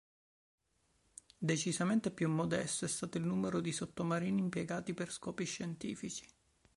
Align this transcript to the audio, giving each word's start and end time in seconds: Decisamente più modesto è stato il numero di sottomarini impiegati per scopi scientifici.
Decisamente 1.37 2.09
più 2.09 2.27
modesto 2.27 2.85
è 2.85 2.87
stato 2.87 3.19
il 3.19 3.23
numero 3.23 3.61
di 3.61 3.71
sottomarini 3.71 4.39
impiegati 4.41 4.95
per 4.95 5.11
scopi 5.11 5.45
scientifici. 5.45 6.27